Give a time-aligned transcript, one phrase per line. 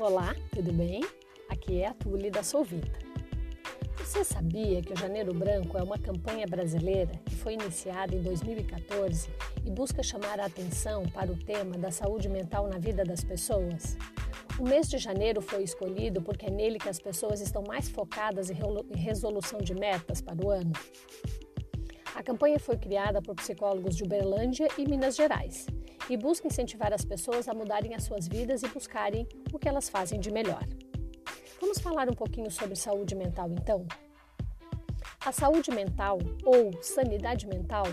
[0.00, 1.00] Olá, tudo bem?
[1.48, 3.00] Aqui é a Tule da Solvita.
[3.96, 9.28] Você sabia que o Janeiro Branco é uma campanha brasileira que foi iniciada em 2014
[9.66, 13.96] e busca chamar a atenção para o tema da saúde mental na vida das pessoas?
[14.56, 18.50] O mês de janeiro foi escolhido porque é nele que as pessoas estão mais focadas
[18.50, 20.70] em resolução de metas para o ano.
[22.14, 25.66] A campanha foi criada por psicólogos de Uberlândia e Minas Gerais
[26.08, 29.88] e busca incentivar as pessoas a mudarem as suas vidas e buscarem o que elas
[29.88, 30.66] fazem de melhor.
[31.60, 33.86] Vamos falar um pouquinho sobre saúde mental então?
[35.24, 37.84] A saúde mental ou sanidade mental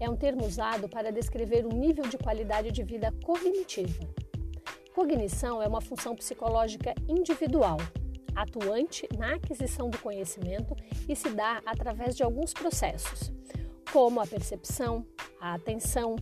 [0.00, 4.08] é um termo usado para descrever o nível de qualidade de vida cognitiva.
[4.94, 7.78] Cognição é uma função psicológica individual,
[8.34, 10.76] atuante na aquisição do conhecimento
[11.08, 13.32] e se dá através de alguns processos,
[13.92, 15.06] como a percepção,
[15.40, 16.16] a atenção,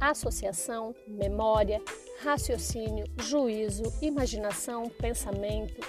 [0.00, 1.80] associação, memória,
[2.22, 5.80] raciocínio, juízo, imaginação, pensamento,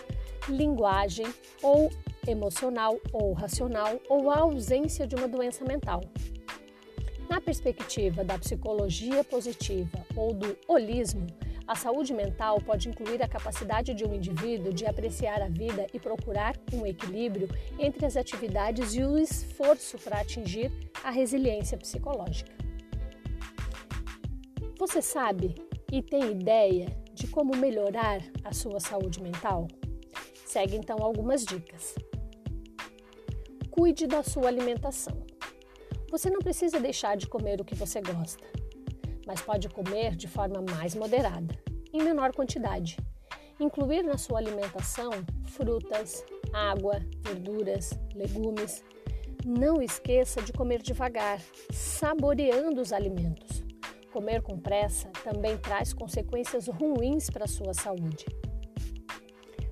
[0.47, 1.27] linguagem
[1.61, 1.89] ou
[2.27, 6.01] emocional ou racional ou a ausência de uma doença mental.
[7.29, 11.27] Na perspectiva da psicologia positiva ou do holismo,
[11.67, 15.99] a saúde mental pode incluir a capacidade de um indivíduo de apreciar a vida e
[15.99, 17.47] procurar um equilíbrio
[17.77, 20.71] entre as atividades e o esforço para atingir
[21.03, 22.68] a resiliência psicológica.
[24.79, 25.55] Você sabe
[25.91, 29.67] e tem ideia de como melhorar a sua saúde mental?
[30.45, 31.95] Segue então algumas dicas.
[33.69, 35.21] Cuide da sua alimentação.
[36.09, 38.45] Você não precisa deixar de comer o que você gosta,
[39.27, 41.53] mas pode comer de forma mais moderada,
[41.91, 42.95] em menor quantidade.
[43.59, 45.11] Incluir na sua alimentação
[45.43, 48.81] frutas, água, verduras, legumes.
[49.45, 53.58] Não esqueça de comer devagar, saboreando os alimentos.
[54.11, 58.25] Comer com pressa também traz consequências ruins para a sua saúde.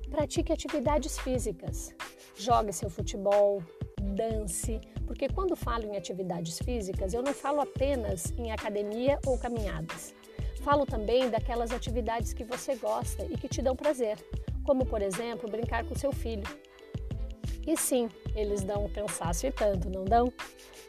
[0.10, 1.94] Pratique atividades físicas.
[2.36, 3.64] Jogue seu futebol,
[4.00, 10.14] dance, porque quando falo em atividades físicas, eu não falo apenas em academia ou caminhadas.
[10.62, 14.18] Falo também daquelas atividades que você gosta e que te dão prazer,
[14.64, 16.44] como por exemplo, brincar com seu filho.
[17.68, 20.32] E sim, eles dão um cansaço e tanto, não dão?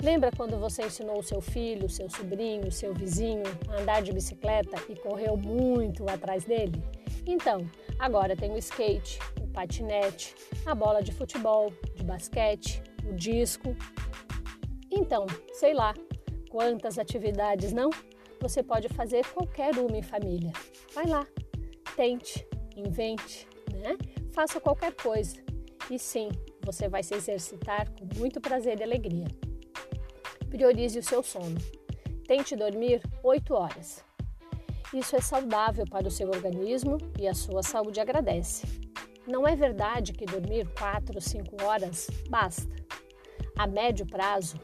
[0.00, 4.80] Lembra quando você ensinou o seu filho, seu sobrinho, seu vizinho a andar de bicicleta
[4.88, 6.80] e correu muito atrás dele?
[7.26, 7.68] Então,
[7.98, 13.76] agora tem o skate, o patinete, a bola de futebol, de basquete, o disco.
[14.88, 15.94] Então, sei lá,
[16.48, 17.90] quantas atividades não?
[18.40, 20.52] Você pode fazer qualquer uma em família.
[20.94, 21.26] Vai lá,
[21.96, 22.46] tente,
[22.76, 23.48] invente,
[23.82, 23.98] né?
[24.32, 25.42] Faça qualquer coisa.
[25.90, 26.28] E sim,
[26.68, 29.26] você vai se exercitar com muito prazer e alegria.
[30.50, 31.58] Priorize o seu sono.
[32.26, 34.04] Tente dormir 8 horas.
[34.92, 38.66] Isso é saudável para o seu organismo e a sua saúde agradece.
[39.26, 42.76] Não é verdade que dormir 4 ou 5 horas basta.
[43.56, 44.60] A médio prazo,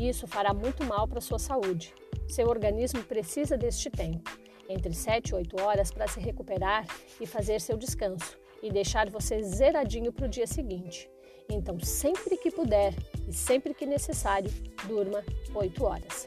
[0.00, 1.94] isso fará muito mal para a sua saúde.
[2.28, 4.28] Seu organismo precisa deste tempo,
[4.68, 6.86] entre 7 e 8 horas, para se recuperar
[7.20, 11.08] e fazer seu descanso e deixar você zeradinho para o dia seguinte.
[11.48, 12.94] Então, sempre que puder
[13.28, 14.50] e sempre que necessário,
[14.86, 15.22] durma
[15.54, 16.26] 8 horas.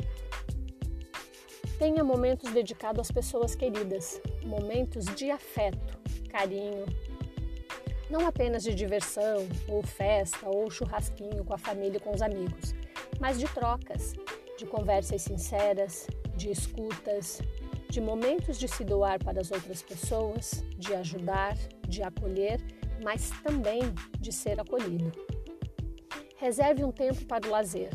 [1.77, 5.97] Tenha momentos dedicados às pessoas queridas, momentos de afeto,
[6.29, 6.85] carinho.
[8.09, 12.73] Não apenas de diversão, ou festa, ou churrasquinho com a família e com os amigos,
[13.19, 14.13] mas de trocas,
[14.57, 17.41] de conversas sinceras, de escutas,
[17.89, 21.55] de momentos de se doar para as outras pessoas, de ajudar,
[21.87, 22.59] de acolher
[23.03, 23.81] mas também
[24.19, 25.11] de ser acolhido.
[26.37, 27.91] Reserve um tempo para o lazer.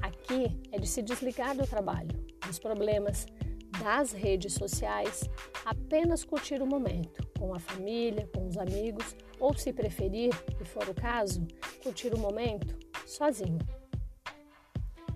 [0.00, 2.16] Aqui é de se desligar do trabalho,
[2.46, 3.26] dos problemas,
[3.82, 5.28] das redes sociais,
[5.64, 10.88] apenas curtir o momento com a família, com os amigos ou, se preferir e for
[10.88, 11.46] o caso,
[11.82, 13.58] curtir o momento sozinho.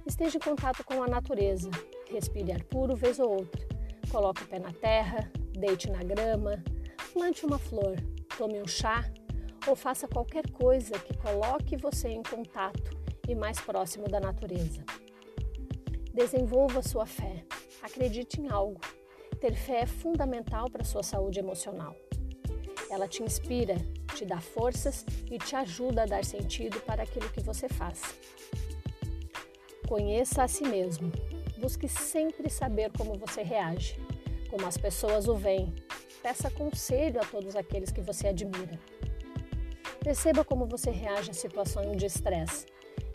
[0.06, 1.71] Esteja em contato com a natureza,
[2.10, 3.66] respire ar puro vez ou outra,
[4.10, 6.62] coloque o pé na terra, deite na grama,
[7.12, 7.97] plante uma flor,
[8.38, 9.04] tome um chá
[9.66, 12.96] ou faça qualquer coisa que coloque você em contato
[13.28, 14.84] e mais próximo da natureza.
[16.14, 17.44] Desenvolva sua fé.
[17.82, 18.80] Acredite em algo.
[19.40, 21.96] Ter fé é fundamental para sua saúde emocional.
[22.88, 23.76] Ela te inspira,
[24.14, 28.00] te dá forças e te ajuda a dar sentido para aquilo que você faz.
[29.88, 31.10] Conheça a si mesmo.
[31.58, 33.98] Busque sempre saber como você reage,
[34.48, 35.74] como as pessoas o veem,
[36.22, 38.78] Peça conselho a todos aqueles que você admira.
[40.00, 42.66] Perceba como você reage a situações de estresse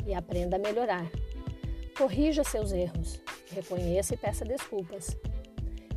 [0.05, 1.05] e aprenda a melhorar.
[1.97, 3.21] Corrija seus erros,
[3.51, 5.17] reconheça e peça desculpas.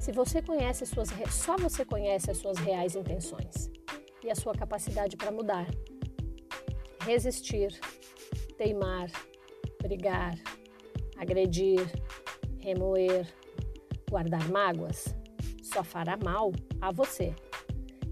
[0.01, 3.71] Se você conhece suas só você conhece as suas reais intenções
[4.23, 5.67] e a sua capacidade para mudar,
[7.01, 7.79] resistir,
[8.59, 9.11] teimar,
[9.81, 10.37] brigar,
[11.17, 11.81] agredir,
[12.61, 13.27] remoer,
[14.11, 15.15] guardar mágoas,
[15.67, 17.35] só fará mal a você.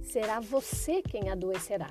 [0.02, 1.90] Será você quem adoecerá.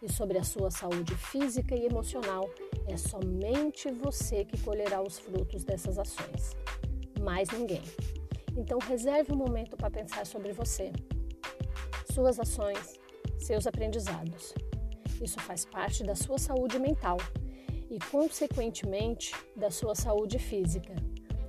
[0.00, 2.48] E sobre a sua saúde física e emocional,
[2.86, 6.56] é somente você que colherá os frutos dessas ações.
[7.20, 7.82] Mais ninguém.
[8.56, 10.92] Então, reserve um momento para pensar sobre você,
[12.12, 12.98] suas ações,
[13.38, 14.54] seus aprendizados.
[15.20, 17.16] Isso faz parte da sua saúde mental
[17.90, 20.94] e, consequentemente, da sua saúde física,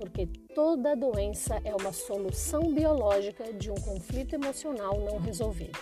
[0.00, 5.78] porque toda doença é uma solução biológica de um conflito emocional não resolvido.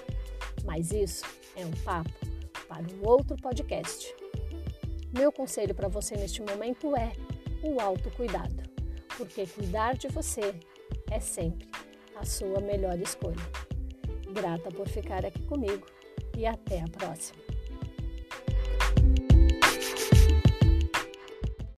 [0.65, 1.25] Mas isso
[1.55, 2.11] é um papo
[2.67, 4.12] para um outro podcast.
[5.17, 7.12] Meu conselho para você neste momento é
[7.62, 8.61] o autocuidado,
[9.17, 10.53] porque cuidar de você
[11.12, 11.69] é sempre
[12.17, 13.37] a sua melhor escolha.
[14.32, 15.87] Grata por ficar aqui comigo
[16.37, 17.48] e até a próxima.